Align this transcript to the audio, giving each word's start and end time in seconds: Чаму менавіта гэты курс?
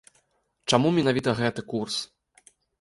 Чаму 0.73 0.87
менавіта 0.97 1.37
гэты 1.43 1.61
курс? 1.77 2.03